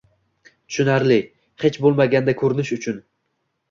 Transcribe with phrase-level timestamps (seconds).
[0.67, 1.19] Tushunarli,
[1.67, 3.03] hech boʻlmaganda koʻrish uchun...